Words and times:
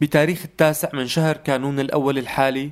بتاريخ 0.00 0.42
التاسع 0.44 0.88
من 0.94 1.06
شهر 1.06 1.36
كانون 1.36 1.80
الأول 1.80 2.18
الحالي 2.18 2.70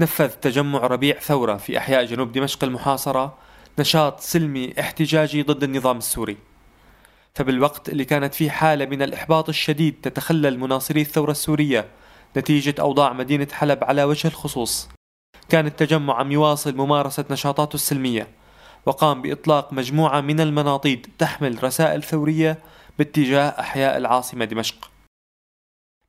نفذ 0.00 0.28
تجمع 0.28 0.78
ربيع 0.78 1.18
ثورة 1.18 1.56
في 1.56 1.78
أحياء 1.78 2.04
جنوب 2.04 2.32
دمشق 2.32 2.64
المحاصرة 2.64 3.38
نشاط 3.78 4.20
سلمي 4.20 4.80
احتجاجي 4.80 5.42
ضد 5.42 5.62
النظام 5.62 5.98
السوري. 5.98 6.36
فبالوقت 7.34 7.88
اللي 7.88 8.04
كانت 8.04 8.34
فيه 8.34 8.50
حالة 8.50 8.86
من 8.86 9.02
الإحباط 9.02 9.48
الشديد 9.48 9.94
تتخلل 10.02 10.58
مناصري 10.58 11.00
الثورة 11.00 11.30
السورية 11.30 11.88
نتيجة 12.36 12.74
أوضاع 12.80 13.12
مدينة 13.12 13.48
حلب 13.52 13.84
على 13.84 14.04
وجه 14.04 14.28
الخصوص. 14.28 14.88
كان 15.48 15.66
التجمع 15.66 16.18
عم 16.18 16.32
يواصل 16.32 16.76
ممارسة 16.76 17.24
نشاطاته 17.30 17.74
السلمية. 17.74 18.39
وقام 18.86 19.22
بإطلاق 19.22 19.72
مجموعة 19.72 20.20
من 20.20 20.40
المناطيد 20.40 21.06
تحمل 21.18 21.64
رسائل 21.64 22.02
ثورية 22.02 22.58
باتجاه 22.98 23.48
أحياء 23.48 23.96
العاصمة 23.96 24.44
دمشق. 24.44 24.90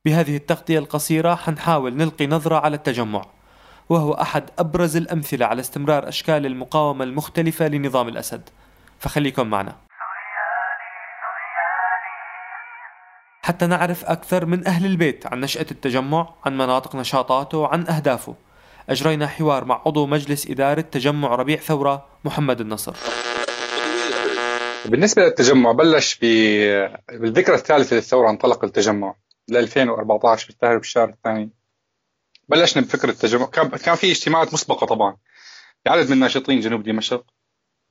بهذه 0.04 0.36
التغطية 0.36 0.78
القصيرة 0.78 1.34
حنحاول 1.34 1.96
نلقي 1.96 2.26
نظرة 2.26 2.56
على 2.56 2.76
التجمع 2.76 3.24
وهو 3.88 4.12
أحد 4.12 4.50
أبرز 4.58 4.96
الأمثلة 4.96 5.46
على 5.46 5.60
استمرار 5.60 6.08
أشكال 6.08 6.46
المقاومة 6.46 7.04
المختلفة 7.04 7.68
لنظام 7.68 8.08
الأسد. 8.08 8.48
فخليكم 8.98 9.46
معنا. 9.46 9.76
حتى 13.42 13.66
نعرف 13.66 14.04
أكثر 14.04 14.46
من 14.46 14.66
أهل 14.66 14.86
البيت 14.86 15.26
عن 15.26 15.40
نشأة 15.40 15.66
التجمع 15.70 16.34
عن 16.44 16.58
مناطق 16.58 16.96
نشاطاته 16.96 17.58
وعن 17.58 17.86
أهدافه. 17.88 18.34
أجرينا 18.88 19.26
حوار 19.26 19.64
مع 19.64 19.82
عضو 19.86 20.06
مجلس 20.06 20.50
إدارة 20.50 20.80
تجمع 20.80 21.34
ربيع 21.34 21.56
ثورة 21.56 22.06
محمد 22.24 22.60
النصر. 22.60 22.96
بالنسبة 24.86 25.22
للتجمع 25.22 25.72
بلش 25.72 26.18
بالذكرى 26.18 27.54
الثالثة 27.54 27.96
للثورة 27.96 28.30
انطلق 28.30 28.64
التجمع 28.64 29.14
ل 29.48 29.56
2014 29.56 30.46
بالتهرب 30.46 30.78
بالشهر 30.78 31.08
الثاني. 31.08 31.50
بلشنا 32.48 32.82
بفكرة 32.82 33.10
التجمع 33.10 33.46
كان 33.46 33.68
كان 33.68 33.94
في 33.94 34.10
اجتماعات 34.10 34.54
مسبقة 34.54 34.86
طبعا 34.86 35.16
لعدد 35.86 36.10
من 36.10 36.18
ناشطين 36.18 36.60
جنوب 36.60 36.82
دمشق. 36.82 37.24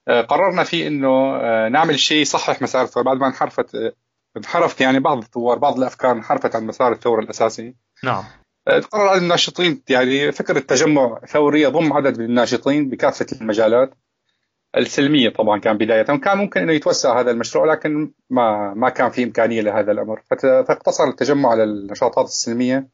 آه، 0.07 0.21
قررنا 0.21 0.63
فيه 0.63 0.87
إنه 0.87 1.35
آه، 1.35 1.69
نعمل 1.69 1.99
شيء 1.99 2.21
يصحح 2.21 2.61
مسار 2.61 2.83
الثورة 2.83 3.03
بعد 3.03 3.17
ما 3.17 3.27
انحرفت 3.27 3.75
آه، 3.75 3.93
انحرفت 4.37 4.81
يعني 4.81 4.99
بعض 4.99 5.17
الثوار 5.17 5.57
بعض 5.57 5.77
الأفكار 5.77 6.11
انحرفت 6.11 6.55
عن 6.55 6.63
مسار 6.63 6.91
الثورة 6.91 7.23
الأساسي. 7.23 7.75
نعم. 8.03 8.23
قرر 8.67 9.07
عدد 9.07 9.21
الناشطين 9.21 9.83
يعني 9.89 10.31
فكرة 10.31 10.59
تجمع 10.59 11.19
ثوري 11.27 11.61
يضم 11.61 11.93
عدد 11.93 12.19
من 12.19 12.25
الناشطين 12.25 12.89
بكافة 12.89 13.25
المجالات. 13.41 13.93
السلمية 14.77 15.29
طبعا 15.29 15.59
كان 15.59 15.77
بداية. 15.77 16.01
كان 16.01 16.37
ممكن 16.37 16.61
إنه 16.61 16.73
يتوسع 16.73 17.19
هذا 17.19 17.31
المشروع 17.31 17.65
لكن 17.65 18.11
ما 18.29 18.73
ما 18.73 18.89
كان 18.89 19.09
في 19.09 19.23
إمكانية 19.23 19.61
لهذا 19.61 19.91
الأمر. 19.91 20.21
فاقتصر 20.41 21.03
التجمع 21.03 21.49
على 21.49 21.63
النشاطات 21.63 22.25
السلمية. 22.25 22.89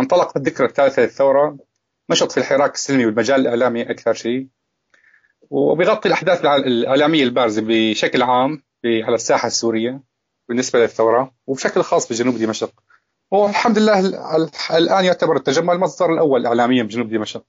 انطلق 0.00 0.36
الذكرى 0.36 0.66
الثالثة 0.66 1.02
للثورة. 1.02 1.58
نشط 2.10 2.32
في 2.32 2.38
الحراك 2.38 2.74
السلمي 2.74 3.06
والمجال 3.06 3.40
الإعلامي 3.40 3.82
أكثر 3.82 4.12
شيء. 4.12 4.46
وبيغطي 5.50 6.08
الأحداث 6.08 6.44
الإعلامية 6.44 7.24
البارزة 7.24 7.62
بشكل 7.66 8.22
عام 8.22 8.62
على 8.84 9.14
الساحة 9.14 9.46
السورية 9.46 10.00
بالنسبة 10.48 10.78
للثورة 10.78 11.34
وبشكل 11.46 11.82
خاص 11.82 12.12
بجنوب 12.12 12.38
دمشق. 12.38 12.85
والحمد 13.42 13.78
لله 13.78 13.98
الآن 14.76 15.04
يعتبر 15.04 15.36
التجمع 15.36 15.72
المصدر 15.72 16.12
الأول 16.12 16.46
اعلاميا 16.46 16.82
بجنوب 16.82 17.08
دمشق. 17.08 17.44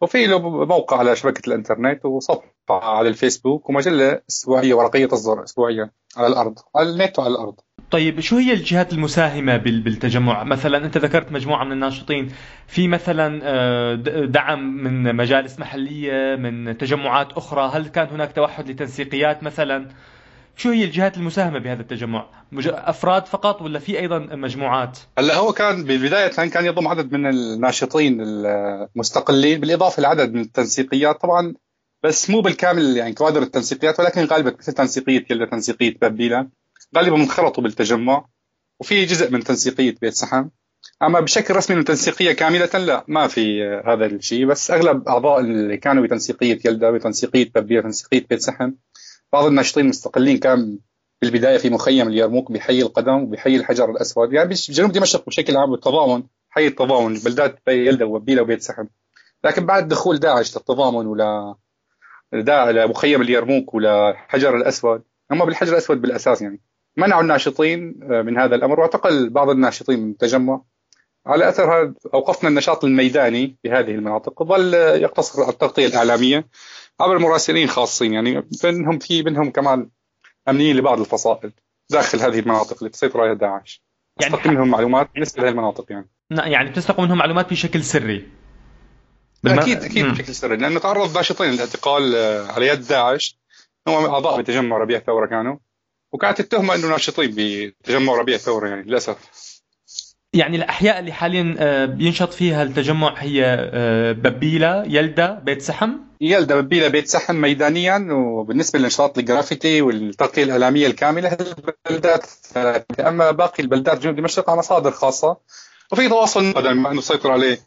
وفي 0.00 0.26
له 0.26 0.64
موقع 0.64 0.98
على 0.98 1.16
شبكة 1.16 1.48
الإنترنت 1.48 2.04
وصفحة 2.04 2.50
على 2.70 3.08
الفيسبوك 3.08 3.68
ومجلة 3.68 4.20
أسبوعية 4.30 4.74
ورقية 4.74 5.06
تصدر 5.06 5.44
اسبوعيا 5.44 5.90
على 6.16 6.26
الأرض 6.26 6.58
على 6.76 6.90
النت 6.90 7.18
وعلى 7.18 7.34
الأرض. 7.34 7.54
طيب 7.90 8.20
شو 8.20 8.36
هي 8.36 8.52
الجهات 8.52 8.92
المساهمة 8.92 9.56
بالتجمع؟ 9.56 10.44
مثلا 10.44 10.84
أنت 10.86 10.98
ذكرت 10.98 11.32
مجموعة 11.32 11.64
من 11.64 11.72
الناشطين. 11.72 12.32
في 12.66 12.88
مثلا 12.88 13.40
آه، 13.42 13.94
دعم 14.24 14.76
من 14.84 15.16
مجالس 15.16 15.58
محلية 15.58 16.36
من 16.36 16.78
تجمعات 16.78 17.32
أخرى. 17.32 17.70
هل 17.74 17.88
كان 17.88 18.08
هناك 18.08 18.32
توحد 18.32 18.70
لتنسيقيات 18.70 19.42
مثلا؟ 19.42 19.88
شو 20.56 20.70
هي 20.70 20.84
الجهات 20.84 21.16
المساهمة 21.16 21.58
بهذا 21.58 21.82
التجمع؟ 21.82 22.26
أفراد 22.66 23.26
فقط 23.26 23.62
ولا 23.62 23.78
في 23.78 23.98
أيضا 23.98 24.18
مجموعات؟ 24.18 24.98
هلا 25.18 25.34
هو 25.34 25.52
كان 25.52 25.84
بالبدايه 25.84 26.28
كان 26.28 26.66
يضم 26.66 26.88
عدد 26.88 27.12
من 27.12 27.26
الناشطين 27.26 28.20
المستقلين 28.20 29.60
بالإضافة 29.60 30.02
لعدد 30.02 30.34
من 30.34 30.40
التنسيقيات 30.40 31.20
طبعا 31.20 31.54
بس 32.02 32.30
مو 32.30 32.40
بالكامل 32.40 32.96
يعني 32.96 33.12
كوادر 33.12 33.42
التنسيقيات 33.42 34.00
ولكن 34.00 34.24
غالبا 34.24 34.56
مثل 34.58 34.72
تنسيقيه 34.72 35.18
كلها 35.18 35.46
تنسيقيه 35.46 35.94
بابيلا 36.00 36.48
غالبا 36.96 37.16
انخرطوا 37.16 37.62
بالتجمع 37.62 38.26
وفي 38.80 39.04
جزء 39.04 39.30
من 39.30 39.44
تنسيقية 39.44 39.94
بيت 40.00 40.14
سحم 40.14 40.48
أما 41.02 41.20
بشكل 41.20 41.56
رسمي 41.56 41.76
من 41.76 41.84
تنسيقية 41.84 42.32
كاملة 42.32 42.70
لا 42.74 43.04
ما 43.08 43.26
في 43.26 43.64
هذا 43.86 44.06
الشيء 44.06 44.46
بس 44.46 44.70
أغلب 44.70 45.08
أعضاء 45.08 45.40
اللي 45.40 45.76
كانوا 45.76 46.02
بتنسيقية 46.02 46.58
يلدا 46.64 46.90
بتنسيقية 46.90 47.50
بابيلا 47.54 47.82
تنسيقية 47.82 48.26
بيت 48.30 48.40
سحم 48.40 48.72
بعض 49.34 49.44
الناشطين 49.44 49.84
المستقلين 49.84 50.38
كان 50.38 50.78
في 51.20 51.26
البدايه 51.26 51.58
في 51.58 51.70
مخيم 51.70 52.08
اليرموك 52.08 52.52
بحي 52.52 52.82
القدم 52.82 53.22
وبحي 53.22 53.56
الحجر 53.56 53.90
الأسود. 53.90 54.32
يعني 54.32 54.48
بجنوب 54.48 54.92
دمشق 54.92 55.26
بشكل 55.26 55.56
عام 55.56 55.70
بالتضامن 55.70 56.22
حي 56.50 56.66
التضامن 56.66 57.14
بلدات 57.14 57.58
يلدا 57.68 58.04
وبيلا 58.04 58.42
وبيت 58.42 58.62
سحب 58.62 58.88
لكن 59.44 59.66
بعد 59.66 59.88
دخول 59.88 60.18
داعش 60.18 60.56
للتضامن 60.56 61.06
ولا 61.06 61.54
لمخيم 62.32 63.22
اليرموك 63.22 63.74
ولا 63.74 64.14
حجر 64.16 64.56
الأسود 64.56 65.02
هم 65.30 65.44
بالحجر 65.44 65.72
الأسود 65.72 66.02
بالأساس 66.02 66.42
يعني 66.42 66.60
منعوا 66.96 67.22
الناشطين 67.22 68.00
آه، 68.02 68.22
من 68.22 68.38
هذا 68.38 68.54
الأمر. 68.54 68.80
واعتقل 68.80 69.30
بعض 69.30 69.50
الناشطين 69.50 70.00
من 70.00 70.10
التجمع 70.10 70.62
على 71.26 71.48
أثر 71.48 71.82
هذا 71.82 71.94
أوقفنا 72.14 72.48
النشاط 72.48 72.84
الميداني 72.84 73.56
في 73.62 73.70
هذه 73.70 73.90
المناطق 73.90 74.42
وظل 74.42 74.74
يقتصر 74.74 75.42
على 75.42 75.52
التغطية 75.52 75.86
الإعلامية 75.86 76.48
عبر 77.00 77.18
مراسلين 77.18 77.68
خاصين 77.68 78.14
يعني 78.14 78.48
منهم 78.64 78.98
في 78.98 79.22
منهم 79.22 79.50
كمان 79.50 79.88
أمنيين 80.48 80.76
لبعض 80.76 81.00
الفصائل 81.00 81.52
داخل 81.90 82.20
هذه 82.20 82.38
المناطق 82.38 82.76
اللي 82.78 82.90
تسيطر 82.90 83.20
عليها 83.20 83.34
داعش. 83.34 83.82
يعني 84.20 84.36
تستقي 84.36 84.50
منهم 84.50 84.68
معلومات 84.68 85.10
بالنسبة 85.14 85.42
لهذه 85.42 85.52
المناطق 85.52 85.92
يعني. 85.92 86.08
يعني 86.30 86.70
بتستقوا 86.70 87.04
منهم 87.04 87.18
معلومات 87.18 87.50
بشكل 87.50 87.84
سري. 87.84 88.28
بالم... 89.42 89.58
أكيد 89.58 89.82
أكيد 89.82 90.06
بشكل 90.06 90.34
سري 90.34 90.56
لأنه 90.56 90.78
تعرض 90.80 91.16
ناشطين 91.16 91.50
للاعتقال 91.50 92.14
آه، 92.14 92.52
على 92.52 92.66
يد 92.66 92.80
داعش. 92.80 93.38
هم 93.88 94.04
اعضاء 94.04 94.40
بتجمع 94.40 94.76
ربيع 94.76 94.98
ثوره 94.98 95.26
كانوا 95.26 95.56
وكانت 96.12 96.40
التهمة 96.40 96.74
إنه 96.74 96.88
ناشطين 96.88 97.34
بتجمع 97.80 98.12
ربيع 98.12 98.36
ثوره 98.36 98.68
يعني 98.68 98.82
للأسف. 98.82 99.16
يعني 100.34 100.56
الأحياء 100.56 100.98
اللي 100.98 101.12
حاليا 101.12 101.56
آه، 101.58 101.86
بينشط 101.86 102.32
فيها 102.32 102.62
التجمع 102.62 103.14
هي 103.18 103.44
آه، 103.46 104.12
ببيله 104.12 104.84
يلدا 104.84 105.32
بيت 105.32 105.62
سحم؟ 105.62 105.90
يلدا 106.20 106.60
ببيله 106.60 106.88
بيت 106.88 107.08
سحم 107.08 107.34
ميدانيا. 107.34 108.08
وبالنسبة 108.12 108.78
لنشاط 108.78 109.18
الجرافيتي 109.18 109.82
والتغطيه 109.82 110.42
الإعلامية 110.44 110.86
الكاملة 110.86 111.36
البلدات 111.90 112.26
أما 113.00 113.30
باقي 113.30 113.62
البلدات 113.62 113.98
جنوب 113.98 114.16
دمشق 114.16 114.50
على 114.50 114.58
مصادر 114.58 114.90
خاصة. 114.90 115.36
وفي 115.92 116.08
تواصل 116.08 116.52
بما 116.52 116.90
أنه 116.90 117.00
سيطر 117.00 117.30
عليه 117.30 117.58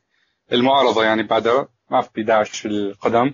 المعارضة 0.52 1.04
يعني 1.04 1.24
بعدها 1.24 1.68
ما 1.92 2.02
في 2.02 2.24
داعش 2.24 2.50
في 2.50 2.68
القدم. 2.68 3.34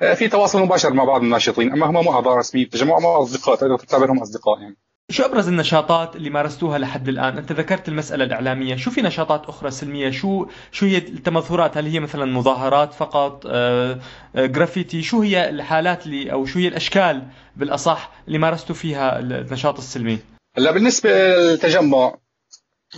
آه، 0.00 0.14
في 0.14 0.28
تواصل 0.28 0.62
مباشر 0.62 0.92
مع 0.92 1.04
بعض 1.04 1.22
الناشطين. 1.22 1.72
أما 1.72 1.86
هم 1.86 2.04
مو 2.04 2.12
أعضاء 2.12 2.36
رسميه 2.36 2.64
التجمع 2.64 2.98
مو 2.98 3.22
أصدقاء 3.22 3.56
تقدر 3.56 3.76
تعتبرهم 3.78 4.20
أصدقاء 4.20 4.60
يعني. 4.60 4.76
شو 5.10 5.24
أبرز 5.24 5.48
النشاطات 5.48 6.16
اللي 6.16 6.30
مارستوها 6.30 6.78
لحد 6.78 7.08
الآن؟ 7.08 7.38
أنت 7.38 7.52
ذكرت 7.52 7.88
المسألة 7.88 8.24
الإعلامية، 8.24 8.76
شو 8.76 8.90
في 8.90 9.02
نشاطات 9.02 9.46
أخرى 9.46 9.70
سلمية؟ 9.70 10.10
شو 10.10 10.46
شو 10.72 10.86
هي 10.86 10.98
التمظهرات؟ 10.98 11.76
هل 11.76 11.86
هي 11.86 12.00
مثلا 12.00 12.24
مظاهرات 12.24 12.94
فقط؟ 12.94 13.42
آه، 13.46 13.98
آه، 14.36 14.46
جرافيتي؟ 14.46 15.02
شو 15.02 15.20
هي 15.20 15.50
الحالات 15.50 16.06
اللي 16.06 16.32
أو 16.32 16.46
شو 16.46 16.58
هي 16.58 16.68
الأشكال 16.68 17.22
بالأصح 17.56 18.12
اللي 18.26 18.38
مارستوا 18.38 18.74
فيها 18.74 19.18
النشاط 19.18 19.78
السلمي؟ 19.78 20.18
هلا 20.58 20.70
بالنسبة 20.70 21.10
للتجمع 21.10 22.14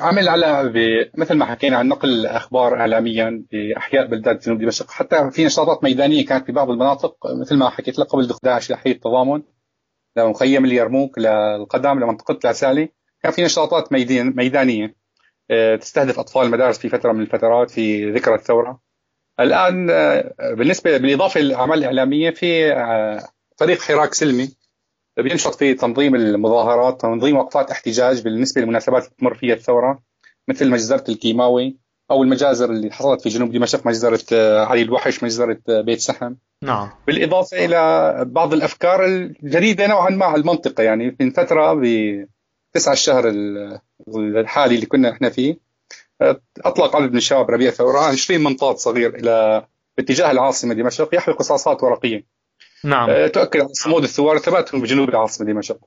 عمل 0.00 0.29
على 0.29 0.73
مثل 1.19 1.35
ما 1.35 1.44
حكينا 1.44 1.77
عن 1.77 1.88
نقل 1.88 2.09
الاخبار 2.09 2.75
اعلاميا 2.75 3.44
بأحياء 3.53 4.06
بلدات 4.06 4.47
جنوب 4.47 4.59
دمشق، 4.59 4.91
حتى 4.91 5.31
في 5.31 5.44
نشاطات 5.44 5.85
ميدانية 5.85 6.27
كانت 6.27 6.47
في 6.47 6.53
بعض 6.53 6.71
المناطق 6.71 7.17
مثل 7.41 7.56
ما 7.56 7.71
حكيت 7.71 7.99
لك 7.99 8.06
قبل 8.06 8.27
دخول 8.27 8.41
داعش 8.43 8.71
لحي 8.71 8.91
التضامن 8.91 9.43
لمخيم 10.25 10.65
اليرموك 10.65 11.19
للقدم 11.19 12.00
لمنطقة 12.00 12.38
العسالي 12.44 12.88
كان 13.23 13.32
في 13.32 13.44
نشاطات 13.44 13.93
ميدانية. 13.93 14.94
آه، 15.50 15.76
تستهدف 15.76 16.19
أطفال 16.19 16.43
المدارس 16.43 16.79
في 16.79 16.88
فترة 16.88 17.12
من 17.12 17.20
الفترات 17.20 17.70
في 17.70 18.12
ذكرى 18.12 18.35
الثورة. 18.35 18.81
الآن 19.41 19.91
آه، 19.91 20.35
بالنسبة 20.41 20.97
بالإضافة 20.97 21.41
للأعمال 21.41 21.79
الإعلامية 21.79 22.31
في 22.31 22.73
آه، 22.73 23.29
فريق 23.59 23.81
حراك 23.81 24.15
سلمي. 24.15 24.49
بينشط 25.17 25.55
في 25.55 25.75
تنظيم 25.75 26.15
المظاهرات 26.15 27.00
تنظيم 27.00 27.37
وقفات 27.37 27.70
احتجاج 27.70 28.23
بالنسبة 28.23 28.61
للمناسبات 28.61 29.05
اللي 29.05 29.15
تمر 29.19 29.35
فيها 29.35 29.55
الثورة 29.55 30.03
مثل 30.49 30.70
مجزرة 30.70 31.05
الكيماوي 31.09 31.79
أو 32.11 32.23
المجازر 32.23 32.70
اللي 32.70 32.91
حصلت 32.91 33.20
في 33.20 33.29
جنوب 33.29 33.53
دمشق 33.53 33.87
مجزرة 33.87 34.25
آه، 34.32 34.65
علي 34.65 34.82
الوحش 34.82 35.25
مجزرة 35.25 35.61
آه، 35.69 35.81
بيت 35.81 35.99
سحم. 35.99 36.35
نعم. 36.62 36.90
بالإضافة 37.06 37.64
إلى 37.64 38.25
بعض 38.25 38.52
الأفكار 38.52 39.05
الجديدة 39.05 39.87
نوعا 39.87 40.10
ما 40.10 40.25
على 40.25 40.40
المنطقة 40.40 40.82
يعني 40.82 41.16
من 41.20 41.31
فترة 41.31 41.81
بتسعة 42.72 42.93
الشهر 42.93 43.32
الحالي 44.16 44.75
اللي 44.75 44.87
كنا 44.87 45.10
إحنا 45.10 45.31
فيه 45.31 45.56
أطلق 46.64 46.96
عدد 46.96 47.10
من 47.10 47.16
الشباب 47.16 47.50
ربيع 47.50 47.70
ثورة 47.70 47.99
20 47.99 48.40
منطاد 48.40 48.76
صغير 48.76 49.14
إلى 49.14 49.66
باتجاه 49.96 50.31
العاصمة 50.31 50.75
دمشق 50.75 51.14
يحوي 51.14 51.34
قصاصات 51.34 51.82
ورقية. 51.82 52.25
نعم. 52.84 53.26
تؤكد 53.26 53.60
على 53.60 53.69
صمود 53.72 54.02
الثوار 54.02 54.37
وثباتهم 54.37 54.81
بجنوب 54.81 55.08
العاصمة 55.08 55.46
دمشق. 55.46 55.78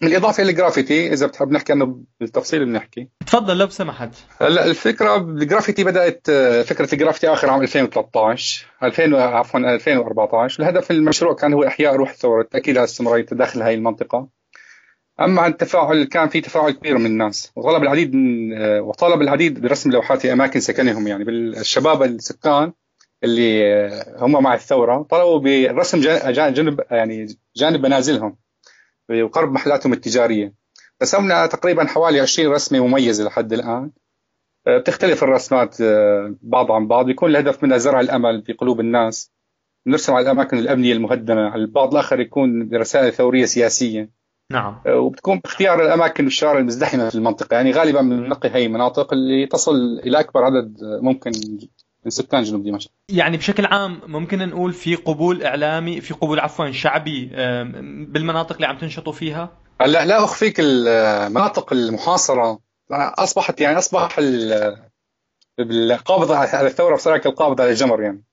بالإضافة 0.00 0.42
الجرافيتي 0.42 1.12
إذا 1.12 1.26
بتحب 1.26 1.52
نحكي 1.52 1.72
عنه 1.72 2.00
بالتفصيل 2.20 2.64
بنحكي. 2.64 3.08
تفضل 3.26 3.58
لو 3.58 3.68
سمحت 3.68 4.10
هلأ 4.40 4.66
الفكرة 4.66 5.16
الجرافيتي 5.16 5.84
بدأت 5.84 6.30
فكرة 6.66 6.94
الجرافيتي 6.94 7.28
آخر 7.28 7.50
عام 7.50 7.62
2013 7.62 8.66
2000 8.82 9.16
عفوا 9.16 9.60
2014 9.60 10.62
الهدف 10.62 10.90
المشروع 10.90 11.34
كان 11.34 11.52
هو 11.52 11.64
إحياء 11.64 11.96
روح 11.96 12.10
الثورة 12.10 12.42
التاكيد 12.42 12.76
على 12.76 12.84
استمراريه 12.84 13.26
داخل 13.32 13.62
هذه 13.62 13.74
المنطقة. 13.74 14.28
أما 15.20 15.42
عن 15.42 15.50
التفاعل 15.50 16.04
كان 16.04 16.28
في 16.28 16.40
تفاعل 16.40 16.70
كبير 16.70 16.98
من 16.98 17.06
الناس. 17.06 17.52
وطلب 17.56 17.82
العديد 17.82 18.14
من 18.14 18.52
وطلب 18.80 19.22
العديد 19.22 19.60
برسم 19.60 19.90
لوحات 19.90 20.20
في 20.20 20.32
أماكن 20.32 20.60
سكنهم 20.60 21.08
يعني 21.08 21.24
بالشباب 21.24 22.02
السكان 22.02 22.72
اللي 23.24 23.62
هم 24.18 24.42
مع 24.42 24.54
الثورة 24.54 25.02
طلبوا 25.02 25.38
برسم 25.72 26.00
جانب 26.00 26.80
يعني 26.90 27.26
جانب 27.56 27.86
منازلهم. 27.86 28.43
وقرب 29.10 29.52
محلاتهم 29.52 29.92
التجارية. 29.92 30.54
رسمنا 31.02 31.46
تقريبا 31.46 31.84
حوالي 31.84 32.20
20 32.20 32.52
رسمة 32.52 32.86
مميزة 32.86 33.24
لحد 33.24 33.52
الآن. 33.52 33.90
آه، 34.66 34.78
بتختلف 34.78 35.24
الرسمات 35.24 35.80
آه، 35.80 36.34
بعض 36.42 36.72
عن 36.72 36.86
بعض. 36.86 37.06
بيكون 37.06 37.30
الهدف 37.30 37.62
منها 37.64 37.78
زرع 37.78 38.00
الأمل 38.00 38.42
في 38.42 38.52
قلوب 38.52 38.80
الناس. 38.80 39.32
نرسم 39.86 40.14
على 40.14 40.22
الأماكن 40.24 40.58
الأمنية 40.58 40.92
المهدمه 40.92 41.54
البعض 41.54 41.92
الآخر 41.92 42.20
يكون 42.20 42.68
برسائل 42.68 43.12
ثورية 43.12 43.44
سياسية. 43.44 44.10
نعم. 44.50 44.80
آه، 44.86 44.98
وبتكون 44.98 45.38
باختيار 45.38 45.82
الأماكن 45.82 46.24
والشوارع 46.24 46.58
المزدحمة 46.58 47.08
في 47.08 47.14
المنطقة. 47.14 47.54
يعني 47.54 47.72
غالبا 47.72 48.00
بننقي 48.00 48.48
هي 48.48 48.66
المناطق 48.66 49.12
اللي 49.12 49.46
تصل 49.46 50.00
إلى 50.06 50.20
أكبر 50.20 50.44
عدد 50.44 50.76
ممكن 50.82 51.30
من 52.04 52.10
سكان 52.10 52.42
جنوب 52.42 52.62
دمشق. 52.64 52.90
يعني 53.08 53.36
بشكل 53.36 53.66
عام 53.66 54.00
ممكن 54.06 54.48
نقول 54.48 54.72
في 54.72 54.94
قبول 54.94 55.42
إعلامي 55.42 56.00
في 56.00 56.14
قبول 56.14 56.40
عفوا 56.40 56.70
شعبي 56.70 57.26
بالمناطق 58.08 58.54
اللي 58.54 58.66
عم 58.66 58.78
تنشطوا 58.78 59.12
فيها؟ 59.12 59.50
هلا 59.80 60.04
لا 60.04 60.24
أخفيك 60.24 60.56
المناطق 60.60 61.72
المحاصرة. 61.72 62.60
أصبحت 62.90 63.60
يعني 63.60 63.78
أصبح 63.78 64.16
القابض 65.60 66.32
على 66.32 66.66
الثورة 66.66 66.94
بصراحة 66.94 67.18
كالقابض 67.18 67.60
على 67.60 67.70
الجمر 67.70 68.02
يعني. 68.02 68.24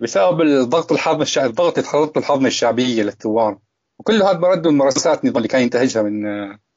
بسبب 0.00 0.40
الضغط 0.40 0.92
الحاضنه 0.92 1.22
الشعبي 1.22 1.48
الضغط 1.48 2.16
الحاضنه 2.16 2.48
الشعبيه 2.48 3.02
للثوار. 3.02 3.58
وكل 3.98 4.22
هذا 4.22 4.32
برد 4.32 4.66
ممارسات 4.66 5.24
النظام 5.24 5.36
اللي 5.36 5.48
كان 5.48 5.62
ينتهجها 5.62 6.02
من 6.02 6.26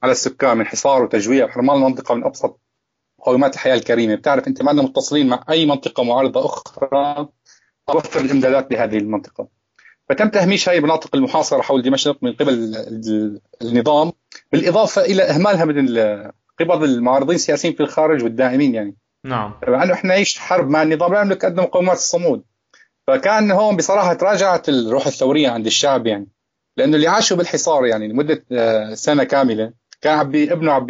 على 0.03 0.11
السكان 0.11 0.57
من 0.57 0.65
حصار 0.65 1.03
وتجويع 1.03 1.45
وحرمان 1.45 1.77
المنطقة 1.77 2.15
من 2.15 2.23
أبسط 2.23 2.59
مقومات 3.21 3.53
الحياة 3.53 3.75
الكريمة. 3.75 4.15
بتعرف 4.15 4.47
أنت 4.47 4.61
ما 4.61 4.73
متصلين 4.73 5.27
مع 5.27 5.43
أي 5.49 5.65
منطقة 5.65 6.03
معارضة 6.03 6.45
أخرى 6.45 7.27
توفر 7.87 8.19
الإمدادات 8.19 8.71
لهذه 8.71 8.97
المنطقة. 8.97 9.47
فتم 10.09 10.29
تهميش 10.29 10.69
هذه 10.69 10.77
المناطق 10.77 11.15
المحاصرة 11.15 11.61
حول 11.61 11.81
دمشق 11.81 12.17
من 12.21 12.33
قبل 12.33 12.75
النظام 13.61 14.11
بالإضافة 14.51 15.01
إلى 15.01 15.23
إهمالها 15.23 15.65
من 15.65 15.97
قبل 16.59 16.89
المعارضين 16.89 17.35
السياسيين 17.35 17.73
في 17.73 17.83
الخارج 17.83 18.23
والداعمين 18.23 18.75
يعني. 18.75 18.95
نعم. 19.25 19.53
مع 19.67 19.83
انه 19.83 19.93
إحنا 19.93 20.09
نعيش 20.09 20.39
حرب 20.39 20.69
مع 20.69 20.81
النظام 20.83 21.13
لا 21.13 21.23
نملك 21.23 21.45
قد 21.45 21.55
مقومات 21.55 21.97
الصمود. 21.97 22.43
فكان 23.07 23.51
هون 23.51 23.75
بصراحة 23.75 24.13
تراجعت 24.13 24.69
الروح 24.69 25.07
الثورية 25.07 25.49
عند 25.49 25.65
الشعب 25.65 26.07
يعني. 26.07 26.27
لأنه 26.77 26.95
اللي 26.95 27.07
عاشوا 27.07 27.37
بالحصار 27.37 27.85
يعني 27.85 28.07
لمدة 28.07 28.45
آه، 28.51 28.93
سنة 28.93 29.23
كاملة 29.23 29.73
كان 30.01 30.19
عم 30.19 30.27
ابنه 30.35 30.71
عم 30.71 30.85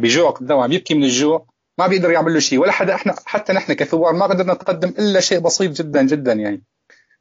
بيجوع 0.00 0.30
قدامه 0.30 0.64
عم 0.64 0.72
يبكي 0.72 0.94
من 0.94 1.04
الجوع 1.04 1.46
ما 1.78 1.86
بيقدر 1.86 2.10
يعمل 2.10 2.34
له 2.34 2.40
شيء 2.40 2.58
ولا 2.58 2.72
حدا 2.72 2.94
إحنا 2.94 3.14
حتى 3.26 3.52
نحن 3.52 3.72
كثوار 3.72 4.12
ما 4.12 4.26
قدرنا 4.26 4.52
نقدم 4.52 4.88
إلا 4.88 5.20
شيء 5.20 5.38
بسيط 5.38 5.70
جدا 5.70 6.02
جدا 6.02 6.32
يعني. 6.32 6.62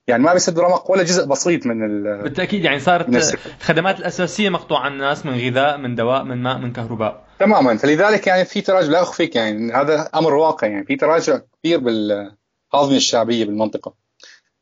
يعني 0.08 0.24
ما 0.24 0.34
بيسد 0.34 0.60
رمق 0.60 0.92
ولا 0.92 1.04
جزء 1.04 1.26
بسيط 1.26 1.66
من 1.66 1.86
ال 1.86 2.24
بالتأكيد 2.24 2.64
يعني 2.64 2.80
صارت 2.80 3.36
الخدمات 3.62 4.00
الأساسية 4.00 4.50
مقطوعة 4.50 4.80
عن 4.80 4.94
الناس 4.94 5.26
من 5.26 5.34
غذاء 5.34 5.78
من 5.78 5.96
دواء 5.96 6.24
من 6.24 6.38
ماء 6.38 6.58
من 6.58 6.74
كهرباء. 6.74 7.26
تماما. 7.40 7.78
فلذلك 7.78 8.28
يعني 8.28 8.46
في 8.46 8.62
تراجع 8.62 8.88
لا 8.88 9.02
أخفيك 9.02 9.36
يعني 9.36 9.74
هذا 9.74 10.10
أمر 10.16 10.34
واقع 10.34 10.68
يعني. 10.68 10.86
في 10.86 10.96
تراجع 10.96 11.40
كبير 11.60 11.80
بالحاضنه 11.80 12.98
الشعبية 12.98 13.46
بالمنطقة. 13.46 13.94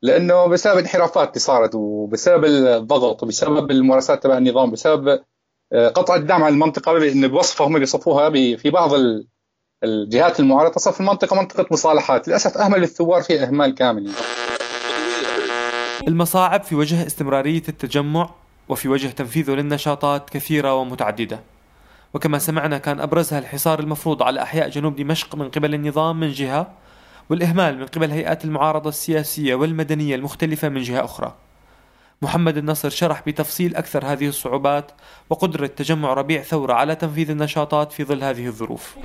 لأنه 0.02 0.46
بسبب 0.46 0.74
الانحرافات 0.74 1.28
اللي 1.28 1.40
صارت 1.40 1.74
وبسبب 1.74 2.44
الضغط 2.44 3.22
وبسبب 3.22 3.70
الممارسات 3.70 4.22
تبع 4.22 4.38
النظام 4.38 4.70
بسبب 4.70 5.20
قطع 5.72 6.14
الدعم 6.14 6.42
على 6.42 6.52
المنطقة 6.52 7.12
انه 7.12 7.26
بوصفها 7.26 7.66
هم 7.66 7.78
بيصفوها 7.78 8.30
في 8.56 8.70
بعض 8.70 8.90
الجهات 9.84 10.40
المعارضة 10.40 10.74
تصف 10.74 11.00
المنطقة 11.00 11.36
منطقة 11.36 11.66
مصالحات. 11.70 12.28
للأسف 12.28 12.58
أهمل 12.58 12.82
الثوار 12.82 13.22
فيها 13.22 13.46
إهمال 13.46 13.74
كامل. 13.74 14.10
المصاعب 16.08 16.62
في 16.62 16.74
وجه 16.74 17.06
استمرارية 17.06 17.62
التجمع 17.68 18.30
وفي 18.68 18.88
وجه 18.88 19.08
تنفيذه 19.08 19.50
للنشاطات 19.50 20.30
كثيرة 20.30 20.74
ومتعددة. 20.74 21.40
وكما 22.14 22.38
سمعنا 22.38 22.78
كان 22.78 23.00
أبرزها 23.00 23.38
الحصار 23.38 23.80
المفروض 23.80 24.22
على 24.22 24.42
أحياء 24.42 24.68
جنوب 24.68 24.96
دمشق 24.96 25.34
من 25.34 25.50
قبل 25.50 25.74
النظام 25.74 26.20
من 26.20 26.30
جهة 26.30 26.72
والإهمال 27.30 27.78
من 27.78 27.86
قبل 27.86 28.10
هيئات 28.10 28.44
المعارضة 28.44 28.88
السياسية 28.88 29.54
والمدنية 29.54 30.14
المختلفة 30.14 30.68
من 30.68 30.82
جهة 30.82 31.04
أخرى. 31.04 31.34
محمد 32.22 32.56
النصر 32.56 32.88
شرح 32.88 33.22
بتفصيل 33.26 33.76
أكثر 33.76 34.04
هذه 34.04 34.28
الصعوبات 34.28 34.92
وقدرة 35.30 35.66
تجمع 35.66 36.14
ربيع 36.14 36.42
ثورة 36.42 36.72
على 36.72 36.94
تنفيذ 36.94 37.30
النشاطات 37.30 37.92
في 37.92 38.04
ظل 38.04 38.24
هذه 38.24 38.46
الظروف. 38.46 38.96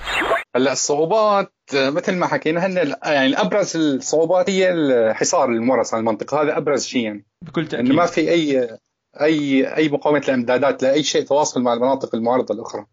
هلا 0.55 0.71
الصعوبات 0.71 1.53
مثل 1.73 2.15
ما 2.15 2.27
حكينا 2.27 2.65
هن 2.65 2.95
يعني 3.03 3.41
ابرز 3.41 3.77
الصعوبات 3.77 4.49
هي 4.49 4.71
الحصار 4.71 5.49
الممارس 5.49 5.93
على 5.93 6.01
المنطقة. 6.01 6.41
هذا 6.41 6.57
أبرز 6.57 6.85
شيء 6.85 7.03
يعني. 7.03 7.25
بكل 7.45 7.67
تأكيد. 7.67 7.85
إنه 7.85 7.95
ما 7.95 8.05
في 8.05 8.21
اي 8.31 8.77
اي 9.21 9.67
أي 9.75 9.89
مقاومة 9.89 10.23
لامدادات 10.27 10.83
لاي 10.83 11.03
شيء 11.03 11.23
تواصل 11.23 11.61
مع 11.61 11.73
المناطق 11.73 12.15
المعارضة 12.15 12.55
الأخرى. 12.55 12.85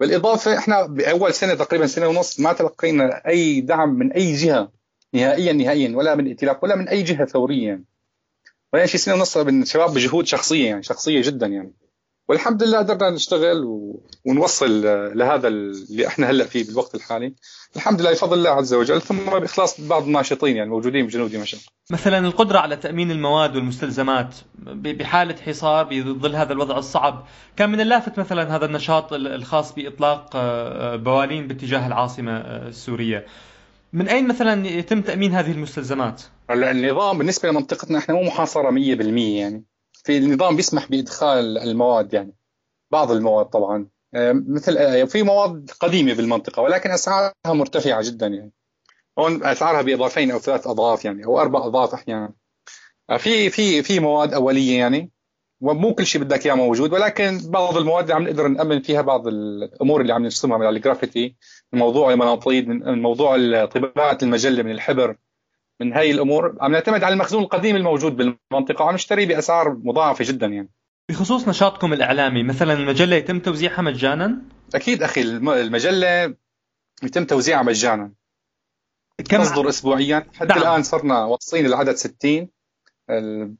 بالإضافة 0.00 0.58
إحنا 0.58 0.86
بأول 0.86 1.34
سنة 1.34 1.54
تقريبا 1.54 1.86
سنة 1.86 2.08
ونص 2.08 2.40
ما 2.40 2.52
تلقينا 2.52 3.22
أي 3.28 3.60
دعم 3.60 3.88
من 3.88 4.12
أي 4.12 4.32
جهة 4.32 4.72
نهائيا 5.14 5.52
نهائيا 5.52 5.96
ولا 5.96 6.14
من 6.14 6.26
ائتلاف 6.26 6.64
ولا 6.64 6.76
من 6.76 6.88
أي 6.88 7.02
جهة 7.02 7.24
ثورية 7.24 7.66
يعني. 7.66 7.84
ولا 8.72 8.86
شيء 8.86 9.00
سنه 9.00 9.14
ونص 9.14 9.36
من 9.36 9.62
الشباب 9.62 9.94
بجهود 9.94 10.26
شخصية 10.26 10.66
يعني 10.66 10.82
شخصية 10.82 11.22
جدا 11.22 11.46
يعني. 11.46 11.74
والحمد 12.28 12.62
لله 12.62 12.78
قدرنا 12.78 13.10
نشتغل 13.10 13.64
و... 13.64 14.02
ونوصل 14.26 14.82
لهذا 15.18 15.48
اللي 15.48 16.06
إحنا 16.06 16.30
هلأ 16.30 16.44
فيه 16.44 16.66
بالوقت 16.66 16.94
الحالي. 16.94 17.34
الحمد 17.76 18.00
لله 18.00 18.12
بفضل 18.12 18.38
الله 18.38 18.50
عز 18.50 18.74
وجل 18.74 19.00
ثم 19.00 19.38
بإخلاص 19.38 19.80
بعض 19.80 20.02
الناشطين 20.02 20.56
يعني 20.56 20.70
موجودين 20.70 21.06
بجنوب 21.06 21.30
دمشق. 21.30 21.58
مثلا 21.90 22.18
القدرة 22.18 22.58
على 22.58 22.76
تأمين 22.76 23.10
المواد 23.10 23.56
والمستلزمات 23.56 24.34
بحالة 24.72 25.36
حصار 25.36 25.84
بظل 25.84 26.36
هذا 26.36 26.52
الوضع 26.52 26.78
الصعب. 26.78 27.26
كان 27.56 27.70
من 27.70 27.80
اللافت 27.80 28.18
مثلا 28.18 28.56
هذا 28.56 28.66
النشاط 28.66 29.12
الخاص 29.12 29.74
بإطلاق 29.74 30.36
آه، 30.36 30.94
آه، 30.94 30.96
بوالين 30.96 31.48
باتجاه 31.48 31.86
العاصمة 31.86 32.32
آه، 32.32 32.68
السورية. 32.68 33.26
من 33.92 34.08
أين 34.08 34.28
مثلا 34.28 34.66
يتم 34.66 35.02
تأمين 35.02 35.32
هذه 35.32 35.52
المستلزمات؟ 35.52 36.22
هلا 36.50 36.70
النظام 36.70 37.18
بالنسبة 37.18 37.48
لمنطقتنا 37.48 37.98
إحنا 37.98 38.14
مو 38.14 38.22
محاصرة 38.22 38.70
100% 38.70 38.78
يعني. 39.18 39.64
في 40.04 40.18
النظام 40.18 40.56
بيسمح 40.56 40.88
بإدخال 40.90 41.58
المواد 41.58 42.14
يعني. 42.14 42.34
بعض 42.90 43.10
المواد 43.10 43.46
طبعا. 43.46 43.88
آه، 44.14 44.32
مثل 44.32 44.76
آه، 44.76 45.04
في 45.04 45.22
مواد 45.22 45.70
قديمة 45.80 46.14
بالمنطقة 46.14 46.62
ولكن 46.62 46.90
أسعارها 46.90 47.34
مرتفعة 47.46 48.02
جدا 48.02 48.26
يعني. 48.26 48.52
هون 49.18 49.44
أسعارها 49.44 49.82
بإضافين 49.82 50.30
أو 50.30 50.38
ثلاث 50.38 50.66
أضعاف 50.66 51.04
يعني 51.04 51.24
أو 51.24 51.40
أربع 51.40 51.66
أضعاف 51.66 51.94
أحيانا. 51.94 52.32
آه، 53.10 53.16
في 53.16 53.50
في 53.50 53.82
في 53.82 54.00
مواد 54.00 54.34
أولية 54.34 54.78
يعني. 54.78 55.10
ومو 55.60 55.94
كل 55.94 56.06
شيء 56.06 56.20
بدك 56.22 56.46
إياه 56.46 56.54
موجود 56.54 56.92
ولكن 56.92 57.40
بعض 57.44 57.76
المواد 57.76 58.02
اللي 58.04 58.14
عم 58.14 58.22
نقدر 58.22 58.48
نأمن 58.48 58.82
فيها 58.82 59.02
بعض 59.02 59.26
الأمور 59.26 60.00
اللي 60.00 60.12
عم 60.12 60.22
نرسمها 60.22 60.58
من 60.58 60.66
الجرافيتي 60.66 61.34
من 61.72 61.78
موضوع 61.78 62.12
المناطيد 62.12 62.68
من 62.68 63.02
موضوع 63.02 63.64
طباعه 63.64 64.18
المجلة 64.22 64.62
من 64.62 64.70
الحبر 64.70 65.16
من 65.80 65.92
هاي 65.92 66.10
الأمور 66.10 66.56
عم 66.60 66.72
نعتمد 66.72 67.04
على 67.04 67.12
المخزون 67.12 67.42
القديم 67.42 67.76
الموجود 67.76 68.16
بالمنطقة 68.16 68.84
وعم 68.84 68.94
نشتري 68.94 69.26
بأسعار 69.26 69.76
مضاعفة 69.84 70.24
جدا 70.24 70.46
يعني. 70.46 70.70
بخصوص 71.08 71.48
نشاطكم 71.48 71.92
الإعلامي 71.92 72.42
مثلا 72.42 72.72
المجلة 72.72 73.16
يتم 73.16 73.38
توزيعها 73.38 73.82
مجانا؟ 73.82 74.42
أكيد 74.74 75.02
أخي 75.02 75.22
المجلة 75.22 76.34
يتم 77.02 77.24
توزيعها 77.24 77.62
مجانا. 77.62 78.12
كم 79.28 79.42
تصدر 79.42 79.68
اسبوعيا 79.68 80.26
حتى 80.34 80.48
نعم. 80.48 80.58
الآن 80.58 80.82
صرنا 80.82 81.24
واصلين 81.24 81.66
العدد 81.66 81.94
60 81.94 82.48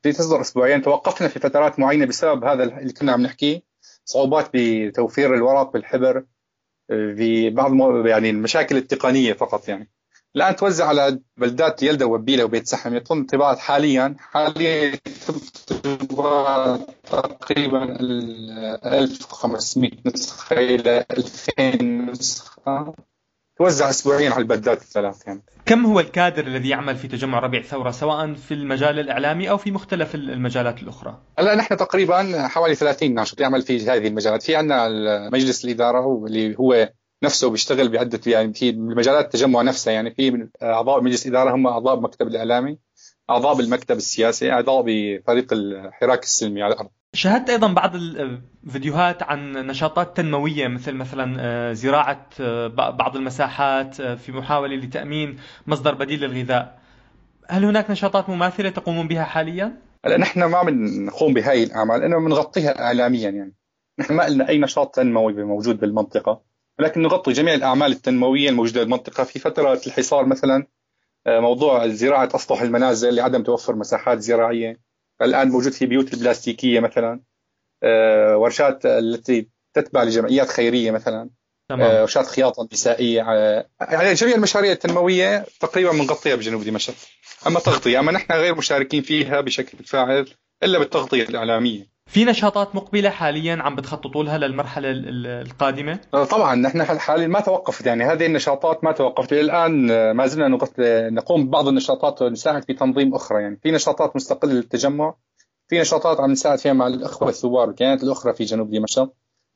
بتصدر 0.04 0.40
اسبوعيا. 0.40 0.78
توقفنا 0.78 1.28
في 1.28 1.38
فترات 1.38 1.78
معينة 1.78 2.07
بسبب 2.07 2.45
هذا 2.45 2.64
اللي 2.64 2.92
كنا 2.92 3.12
عم 3.12 3.23
نحكيه 3.23 3.62
صعوبات 4.04 4.50
بتوفير 4.54 5.35
الورق 5.35 5.73
بالحبر 5.73 6.25
في 6.88 7.50
بعض 7.50 7.73
يعني 8.07 8.30
المشاكل 8.30 8.76
التقنية 8.76 9.33
فقط 9.33 9.69
يعني. 9.69 9.90
الآن 10.37 10.57
توزع 10.57 10.87
على 10.87 11.21
بلدات 11.37 11.83
يلدا 11.83 12.04
وبيلة 12.04 12.45
وبيت 12.45 12.66
سحم. 12.66 12.97
يتم 12.97 13.26
طباعه 13.26 13.57
حاليا. 13.57 14.16
حاليا 14.19 14.99
تقريبا 17.04 17.97
1500 18.85 19.90
نسخة 20.07 20.57
إلى 20.57 21.04
2000 21.11 21.83
نسخة. 21.85 22.95
توزع 23.61 23.90
اسبوعيا 23.90 24.31
على 24.31 24.43
البلدات 24.43 24.83
الثلاث 24.83 25.26
يعني. 25.26 25.43
كم 25.67 25.87
هو 25.87 26.00
الكادر 26.00 26.47
الذي 26.47 26.69
يعمل 26.69 26.97
في 26.97 27.09
تجمع 27.09 27.38
ربيع 27.38 27.62
ثورة 27.62 27.90
سواء 27.90 28.35
في 28.35 28.55
المجال 28.55 28.99
الإعلامي 28.99 29.50
أو 29.50 29.57
في 29.57 29.71
مختلف 29.71 30.14
المجالات 30.14 30.83
الأخرى؟ 30.83 31.19
هلا 31.38 31.55
نحن 31.55 31.76
تقريبا 31.76 32.49
حوالي 32.49 32.75
30 32.75 33.14
ناشط 33.14 33.40
يعمل 33.40 33.62
في 33.62 33.90
هذه 33.90 34.07
المجالات، 34.07 34.43
في 34.43 34.57
عندنا 34.57 34.88
مجلس 35.33 35.64
الاداره 35.64 36.25
اللي 36.26 36.59
هو 36.59 36.93
نفسه 37.23 37.50
بيشتغل 37.50 37.88
بعده 37.88 38.21
يعني 38.26 38.55
في 38.55 38.73
مجالات 38.73 39.25
التجمع 39.25 39.62
نفسها 39.62 39.93
يعني. 39.93 40.14
في 40.14 40.49
أعضاء 40.62 41.02
مجلس 41.02 41.26
إدارة 41.26 41.55
هم 41.55 41.67
أعضاء 41.67 41.95
المكتب 41.95 42.26
الإعلامي 42.26 42.79
أعضاء 43.31 43.55
بالمكتب 43.55 43.97
السياسي 43.97 44.52
أعضاء 44.52 44.83
بفريق 44.87 45.52
الحراك 45.52 46.23
السلمي 46.23 46.62
على 46.62 46.75
الأرض. 46.75 46.90
شاهدت 47.12 47.50
أيضا 47.50 47.73
بعض 47.73 47.95
الفيديوهات 47.95 49.23
عن 49.23 49.52
نشاطات 49.52 50.17
تنموية 50.17 50.69
مثل 50.69 50.93
مثلا 50.95 51.37
آه، 51.40 51.73
زراعة 51.73 52.26
آه، 52.40 52.67
بعض 52.90 53.17
المساحات 53.17 54.00
آه، 54.00 54.14
في 54.14 54.33
محاولة 54.33 54.76
لتأمين 54.76 55.38
مصدر 55.67 55.95
بديل 55.95 56.21
للغذاء. 56.21 56.81
هل 57.49 57.64
هناك 57.64 57.90
نشاطات 57.90 58.29
مماثلة 58.29 58.71
تقومون 58.71 59.09
بها 59.09 59.25
حاليا؟ 59.25 59.81
هلا 60.05 60.17
نحن 60.17 60.45
ما 60.45 60.62
بنقوم 60.62 61.35
بهاي 61.35 61.62
الأعمال 61.62 62.02
انما 62.02 62.19
بنغطيها 62.19 62.83
اعلاميا 62.83 63.31
يعني. 63.31 63.55
نحن 63.99 64.14
ما 64.14 64.29
لنا 64.29 64.49
أي 64.49 64.59
نشاط 64.59 64.95
تنموي 64.95 65.45
موجود 65.45 65.81
بالمنطقة 65.81 66.40
ولكن 66.79 67.02
نغطي 67.02 67.33
جميع 67.33 67.55
الأعمال 67.55 67.93
التنموية 67.93 68.49
الموجودة 68.49 68.81
بالمنطقة. 68.81 69.25
في 69.25 69.38
فترة 69.38 69.81
الحصار 69.87 70.26
مثلا 70.26 70.67
موضوع 71.26 71.87
زراعة 71.87 72.29
أسطح 72.35 72.62
المنازل 72.62 73.14
لعدم 73.14 73.43
توفر 73.43 73.76
مساحات 73.76 74.19
زراعية. 74.19 74.89
الآن 75.23 75.49
موجود 75.49 75.73
في 75.73 75.87
بيوت 75.87 76.15
البلاستيكية 76.15 76.81
مثلا 76.81 77.21
آه، 77.83 78.37
ورشات 78.37 78.87
التي 78.87 79.49
تتبع 79.75 80.03
لجمعيات 80.03 80.49
خيرية 80.49 80.91
مثلا 80.91 81.31
تمام. 81.69 81.91
آه، 81.91 82.00
ورشات 82.00 82.27
خياطة 82.27 82.69
نسائية 82.73 83.23
يعني 83.81 84.15
جميع 84.15 84.35
المشاريع 84.35 84.73
التنموية 84.73 85.47
تقريبا 85.61 85.91
بنغطيها 85.91 86.37
بجنوب 86.37 86.65
دمشق 86.65 86.95
أما 87.47 87.61
تغطية 87.61 88.00
أما 88.00 88.12
نحن 88.12 88.33
غير 88.33 88.55
مشاركين 88.55 89.03
فيها 89.03 89.41
بشكل 89.41 89.85
فاعل 89.85 90.29
إلا 90.62 90.79
بالتغطية 90.79 91.23
الإعلامية 91.23 91.89
في 92.11 92.25
نشاطات 92.25 92.75
مقبلة 92.75 93.11
حاليا 93.11 93.57
عم 93.62 93.76
بتخططوا 93.76 94.25
لها 94.25 94.38
للمرحلة 94.38 94.88
القادمة؟ 94.90 96.00
آه، 96.14 96.25
طبعا 96.25 96.55
نحن 96.55 96.99
حاليا 96.99 97.26
ما 97.26 97.40
توقفت 97.40 97.87
يعني 97.87 98.05
هذه 98.05 98.26
النشاطات 98.26 98.85
ما 98.85 98.93
توقفت. 98.93 99.33
الآن 99.33 99.90
آه، 99.90 100.12
ما 100.12 100.26
زلنا 100.26 100.59
نقوم 101.11 101.47
ببعض 101.47 101.69
النشاطات 101.69 102.23
ونساعد 102.23 102.64
في 102.64 102.75
تنظيم 102.75 103.14
أخرى 103.14 103.43
يعني 103.43 103.59
في 103.62 103.71
نشاطات 103.71 104.17
مستقلة 104.17 104.52
للتجمع 104.52 105.14
في 105.69 105.81
نشاطات 105.81 106.21
عم 106.21 106.31
نساعد 106.31 106.59
فيها 106.59 106.73
مع 106.73 106.87
الأخوة 106.87 107.29
الثوار 107.29 107.69
والكيانات 107.69 108.02
الأخرى 108.02 108.35
في 108.35 108.45
جنوب 108.45 108.71
دمشق. 108.71 109.12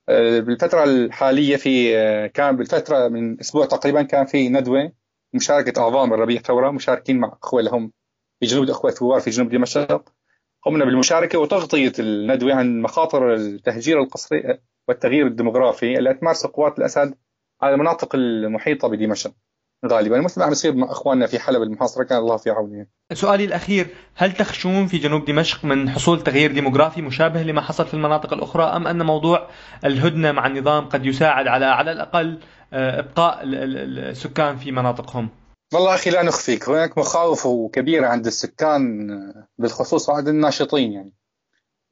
آه، 0.09 0.41
بالفترة 0.41 0.85
الحالية 0.85 1.57
في 1.57 1.93
كان 2.29 2.57
بالفترة 2.57 3.09
من 3.09 3.41
أسبوع 3.41 3.67
تقريبا 3.67 4.03
كان 4.03 4.27
في 4.27 4.49
ندوة 4.49 4.93
مشاركة 5.33 5.83
أعضاء 5.83 6.07
من 6.07 6.13
ربيع 6.13 6.41
ثورة 6.41 6.71
مشاركين 6.71 7.19
مع 7.19 7.37
أخوة 7.43 7.63
لهم 7.63 7.93
في 8.41 8.47
جنوب 8.47 8.65
الأخوة 8.65 8.91
الثوار 8.91 9.21
في 9.21 9.31
جنوب 9.31 9.49
دمشق. 9.49 10.14
قمنا 10.65 10.85
بالمشاركة 10.85 11.39
وتغطية 11.39 11.93
الندوة 11.99 12.55
عن 12.55 12.83
مخاطر 12.83 13.35
التهجير 13.35 14.03
القسري 14.03 14.59
والتغيير 14.89 15.27
الديموغرافي 15.27 15.99
التي 15.99 16.19
تمارسه 16.19 16.51
قوات 16.55 16.79
الأسد 16.79 17.15
على 17.63 17.75
المناطق 17.75 18.15
المحيطة 18.15 18.89
بدمشق 18.89 19.33
غالبا 19.87 20.21
مثل 20.21 20.41
ما 20.41 20.47
عم 20.47 20.53
يصير 20.53 20.75
مع 20.75 20.91
إخواننا 20.91 21.27
في 21.27 21.39
حلب 21.39 21.63
المحاصرة 21.63 22.05
كان 22.05 22.19
الله 22.19 22.37
في 22.37 22.51
عونهم. 22.51 22.87
سؤالي 23.13 23.45
الأخير 23.45 23.87
هل 24.15 24.33
تخشون 24.33 24.87
في 24.87 24.99
جنوب 24.99 25.25
دمشق 25.25 25.65
من 25.65 25.91
حصول 25.91 26.23
تغيير 26.23 26.53
ديموغرافي 26.53 27.03
مشابه 27.03 27.43
لما 27.43 27.61
حصل 27.61 27.87
في 27.87 27.95
المناطق 27.95 28.33
الأخرى 28.33 28.63
أم 28.65 28.87
أن 28.87 29.03
موضوع 29.03 29.49
الهدنة 29.85 30.33
مع 30.33 30.47
النظام 30.47 30.85
قد 30.85 31.07
يساعد 31.07 31.47
على 31.47 31.65
على 31.65 31.93
الأقل 31.93 32.39
آه، 32.73 33.01
إبقاء 33.01 33.41
السكان 33.45 34.57
في 34.57 34.73
مناطقهم؟ 34.73 35.29
والله 35.75 35.95
أخي 35.95 36.11
لا 36.11 36.23
نخفيك 36.23 36.69
هناك 36.69 36.99
مخاوف 36.99 37.49
كبيرة 37.73 38.07
عند 38.07 38.27
السكان 38.27 39.09
بالخصوص 39.59 40.11
عند 40.11 40.29
الناشطين 40.29 40.93
يعني 40.93 41.13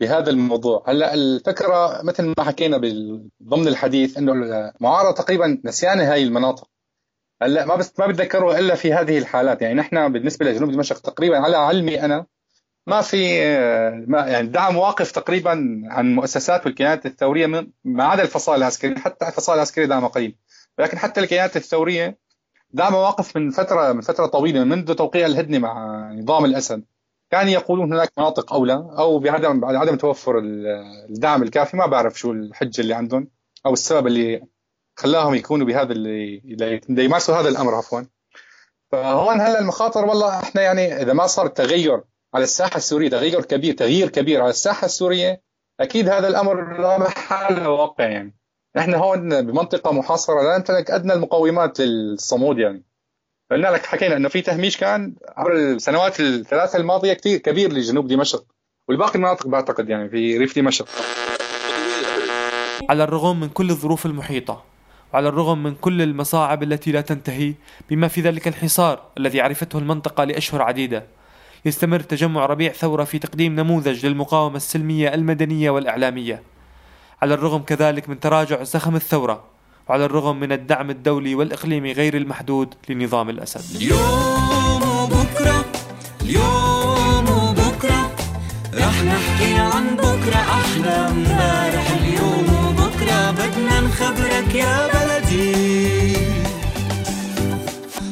بهذا 0.01 0.31
الموضوع. 0.31 0.85
هلأ 0.87 1.15
الفكرة 1.15 2.03
مثل 2.03 2.35
ما 2.39 2.45
حكينا 2.45 2.77
ضمن 3.43 3.69
الحديث 3.69 4.19
إنه 4.19 4.33
المعارضة 4.33 5.15
تقريبا 5.15 5.61
نسيانه 5.65 6.13
هاي 6.13 6.23
المناطق. 6.23 6.69
هلأ 7.43 7.65
ما 7.65 7.77
بس 7.77 7.93
ما 7.99 8.07
بتذكروا 8.07 8.59
إلا 8.59 8.75
في 8.75 8.93
هذه 8.93 9.19
الحالات. 9.19 9.63
يعني 9.63 9.75
نحن 9.75 10.13
بالنسبة 10.13 10.47
لجنوب 10.47 10.71
دمشق 10.71 10.99
تقريبا 10.99 11.39
على 11.39 11.57
علمي 11.57 12.05
أنا 12.05 12.27
ما 12.87 13.01
في 13.01 13.41
ما 14.07 14.27
يعني 14.27 14.49
دعم 14.49 14.77
واقف 14.77 15.13
تقريبا 15.13 15.51
عن 15.85 16.07
المؤسسات 16.07 16.67
والكيانات 16.67 17.07
الثورية 17.07 17.47
ما 17.85 18.05
عدا 18.05 18.23
الفصائل 18.23 18.59
العسكرية 18.59 18.97
حتى 18.97 19.29
الفصائل 19.29 19.57
العسكرية 19.57 19.87
دعم 19.87 20.07
قليل 20.07 20.37
ولكن 20.79 20.99
حتى 20.99 21.21
الكيانات 21.21 21.57
الثورية 21.57 22.19
دعم 22.73 22.93
مواقف 22.93 23.37
من 23.37 23.51
فترة 23.51 23.93
من 23.93 24.01
فترة 24.01 24.27
طويلة 24.27 24.65
منذ 24.65 24.95
توقيع 24.95 25.27
الهدنة 25.27 25.59
مع 25.59 26.03
نظام 26.13 26.45
الأسد. 26.45 26.85
كان 27.31 27.49
يقولون 27.49 27.93
هناك 27.93 28.13
مناطق 28.19 28.53
أولى 28.53 28.75
أو 28.99 29.19
بعدم 29.19 29.61
بعدم 29.61 29.97
توفر 29.97 30.39
الدعم 31.09 31.43
الكافي. 31.43 31.77
ما 31.77 31.87
بعرف 31.87 32.19
شو 32.19 32.33
الحجة 32.33 32.81
اللي 32.81 32.95
عندهم 32.95 33.29
أو 33.67 33.73
السبب 33.73 34.07
اللي 34.07 34.43
خلاهم 34.97 35.35
يكونوا 35.35 35.67
بهذا 35.67 35.93
اللي 35.93 36.43
يمارسوا 36.89 37.35
هذا 37.35 37.49
الأمر 37.49 37.75
عفوا. 37.75 38.01
فهون 38.93 39.41
هلا 39.41 39.61
المخاطر 39.61 40.05
والله 40.05 40.41
إحنا 40.41 40.63
يعني 40.63 41.03
إذا 41.03 41.13
ما 41.13 41.27
صار 41.27 41.47
تغير 41.47 42.03
على 42.35 42.45
الساحة 42.45 42.77
السورية 42.77 43.09
تغير 43.09 43.45
كبير 43.45 43.75
تغيير 43.75 44.09
كبير 44.09 44.41
على 44.41 44.51
الساحة 44.51 44.85
السورية 44.85 45.43
أكيد 45.81 46.09
هذا 46.09 46.29
الأمر 46.29 46.79
لا 46.81 46.99
محاله 46.99 47.71
واقع 47.71 48.09
يعني. 48.09 48.42
نحن 48.77 48.95
هون 48.95 49.47
بمنطقة 49.47 49.93
محاصرة 49.93 50.43
لا 50.43 50.57
نمتلك 50.57 50.91
أدنى 50.91 51.13
المقومات 51.13 51.81
للصمود 51.81 52.59
يعني. 52.59 52.83
قلنا 53.51 53.69
لك 53.69 53.87
حكينا 53.87 54.17
إنه 54.17 54.29
في 54.29 54.41
تهميش 54.41 54.77
كان 54.77 55.15
عبر 55.37 55.53
السنوات 55.53 56.21
الثلاثة 56.21 56.79
الماضية 56.79 57.13
كثير 57.13 57.39
كبير 57.39 57.73
لجنوب 57.73 58.07
دمشق. 58.07 58.45
والباقي 58.89 59.15
المناطق 59.15 59.47
بعتقد 59.47 59.89
يعني 59.89 60.09
في 60.09 60.39
ريف 60.39 60.59
دمشق. 60.59 60.89
على 62.91 63.05
الرغم 63.05 63.41
من 63.41 63.49
كل 63.49 63.71
الظروف 63.71 64.07
المحيطة 64.07 64.65
وعلى 65.13 65.29
الرغم 65.29 65.63
من 65.63 65.75
كل 65.75 66.03
المصاعب 66.03 66.63
التي 66.63 66.93
لا 66.93 67.01
تنتهي 67.01 67.55
بما 67.91 68.09
في 68.09 68.21
ذلك 68.21 68.49
الحصار 68.49 69.03
الذي 69.19 69.41
عرفته 69.41 69.79
المنطقة 69.79 70.25
لأشهر 70.25 70.63
عديدة 70.63 71.07
يستمر 71.65 72.01
تجمع 72.01 72.47
ربيع 72.47 72.73
ثورة 72.73 73.05
في 73.05 73.19
تقديم 73.19 73.55
نموذج 73.61 74.07
للمقاومة 74.07 74.57
السلمية 74.57 75.15
المدنية 75.15 75.71
والإعلامية. 75.71 76.52
على 77.23 77.35
الرغم 77.35 77.63
كذلك 77.63 78.09
من 78.09 78.21
تراجع 78.21 78.63
زخم 78.63 78.97
الثورة 78.97 79.45
وعلى 79.89 80.05
الرغم 80.05 80.41
من 80.41 80.53
الدعم 80.53 80.91
الدولي 80.91 81.35
والإقليمي 81.35 81.93
غير 81.93 82.17
المحدود 82.17 82.75
لنظام 82.89 83.31
الأسد. 83.31 83.77
اليوم 83.77 84.83
وبكرة 84.83 85.65
اليوم 86.23 87.27
وبكرة 87.29 88.11
رح 88.75 89.03
نحكي 89.03 89.55
عن 89.55 89.97
بكرة 89.97 90.37
أحلى 90.37 90.91
امبارح 90.91 91.91
اليوم 92.01 92.47
وبكرة 92.65 93.31
بدنا 93.31 93.81
نخبرك 93.81 94.55
يا 94.55 94.89
بلدي 94.93 96.17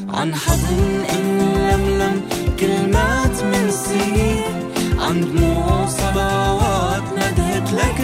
عن 0.09 0.35
حضن 0.35 1.05
إن 1.15 1.39
لملم 1.71 2.23
كلمات 2.61 3.43
من 3.43 3.71
سنين. 3.71 4.71
عن 5.01 5.21
دموع 5.21 5.87
صلوات 5.87 7.03
ندهت 7.13 7.73
لك 7.73 8.01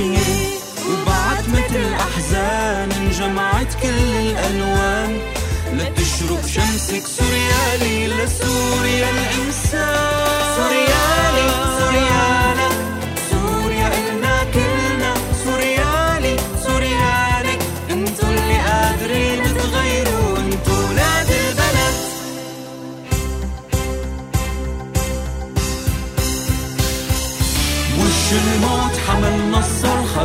المتحرية 0.00 0.58
وبعد 0.90 1.48
مثل 1.48 1.94
أحزان 1.94 2.92
انجمعت 2.92 3.74
كل 3.82 3.88
الألوان 3.88 5.18
لتشرق 5.72 6.46
شمسك 6.46 7.06
سوريالي 7.06 8.06
لسوريا 8.06 9.10
الإنسان 9.10 10.56
سوريالي 10.56 11.48
سوريالي. 11.78 12.69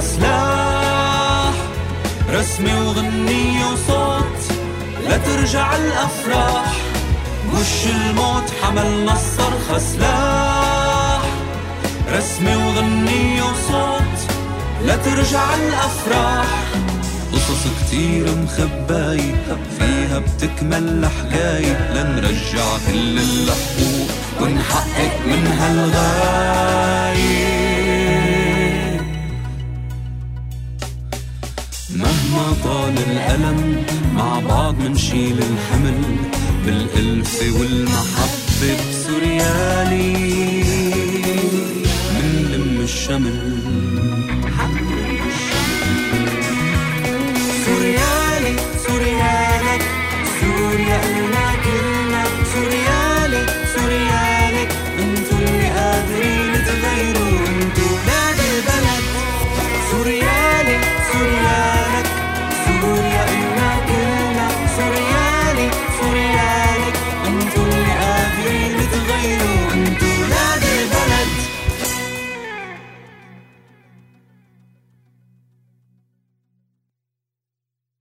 سلاح 0.05 1.53
رسمي 2.33 2.74
وغنية 2.74 3.65
وصوت 3.65 4.41
لا 5.09 5.17
ترجع 5.17 5.75
الأفراح. 5.75 6.74
وش 7.53 7.88
الموت؟ 7.88 8.43
حمل 8.63 9.05
نصر 9.05 9.79
سلاح 9.79 11.21
رسمي 12.13 12.55
وغنية 12.55 13.43
وصوت 13.43 14.17
لا 14.85 14.95
ترجع 14.95 15.55
الأفراح. 15.55 16.65
قصص 17.33 17.63
كتير 17.81 18.25
مخباي 18.35 19.35
فيها 19.79 20.19
بتكمل 20.19 21.09
حكاية 21.17 21.91
لنرجع 21.93 22.67
كل 22.88 23.19
الحقوق 23.19 24.09
ونحقق 24.41 25.13
منها 25.27 25.71
الغاية 25.71 27.34
مهما 32.35 32.53
طال 32.63 32.97
الألم 32.97 33.83
مع 34.15 34.39
بعض 34.39 34.75
منشيل 34.79 35.37
الحمل 35.37 36.01
بالألفة 36.65 37.59
والمحبة 37.59 38.77
بسوريالي 38.89 40.13
منلم 42.15 42.81
الشمل. 42.83 43.94